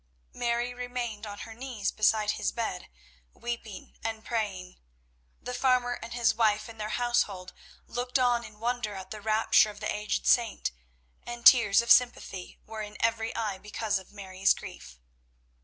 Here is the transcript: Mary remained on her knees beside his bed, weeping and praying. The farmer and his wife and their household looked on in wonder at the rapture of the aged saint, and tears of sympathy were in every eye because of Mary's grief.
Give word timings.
Mary 0.33 0.73
remained 0.73 1.27
on 1.27 1.37
her 1.41 1.53
knees 1.53 1.91
beside 1.91 2.31
his 2.31 2.51
bed, 2.51 2.89
weeping 3.35 3.99
and 4.03 4.25
praying. 4.25 4.79
The 5.39 5.53
farmer 5.53 5.99
and 6.01 6.11
his 6.11 6.33
wife 6.33 6.67
and 6.67 6.81
their 6.81 6.89
household 6.97 7.53
looked 7.85 8.17
on 8.17 8.43
in 8.43 8.59
wonder 8.59 8.95
at 8.95 9.11
the 9.11 9.21
rapture 9.21 9.69
of 9.69 9.79
the 9.79 9.95
aged 9.95 10.25
saint, 10.25 10.71
and 11.21 11.45
tears 11.45 11.83
of 11.83 11.91
sympathy 11.91 12.57
were 12.65 12.81
in 12.81 12.97
every 12.99 13.35
eye 13.35 13.59
because 13.59 13.99
of 13.99 14.11
Mary's 14.11 14.55
grief. 14.55 14.99